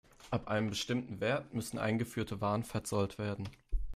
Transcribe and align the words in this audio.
Ab 0.31 0.47
einem 0.47 0.71
bestimmten 0.71 1.19
Wert 1.19 1.53
müssen 1.53 1.77
eingeführte 1.77 2.41
Waren 2.41 2.63
verzollt 2.63 3.19
werden. 3.19 3.47